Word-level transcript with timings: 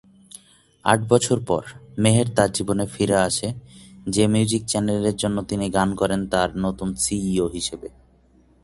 আট 0.85 0.99
বছর 1.09 1.37
পর, 1.47 1.63
মেহের 1.97 2.27
তার 2.35 2.51
জীবনে 2.51 2.85
ফিরে 2.85 3.17
আসে 3.17 3.47
যে 4.09 4.23
মিউজিক 4.27 4.63
চ্যানেলের 4.65 5.15
জন্য 5.15 5.37
তিনি 5.43 5.65
গান 5.69 5.95
করেন 5.95 6.21
তার 6.27 6.49
নতুন 6.57 6.89
সিইও 6.95 7.47
হিসেবে। 7.47 7.87